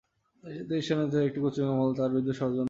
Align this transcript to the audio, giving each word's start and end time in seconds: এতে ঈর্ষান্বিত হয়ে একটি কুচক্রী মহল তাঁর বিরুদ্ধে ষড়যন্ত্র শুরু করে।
এতে 0.61 0.73
ঈর্ষান্বিত 0.79 1.11
হয়ে 1.15 1.27
একটি 1.29 1.39
কুচক্রী 1.43 1.69
মহল 1.79 1.91
তাঁর 1.97 2.09
বিরুদ্ধে 2.13 2.31
ষড়যন্ত্র 2.39 2.39
শুরু 2.39 2.49
করে। 2.53 2.59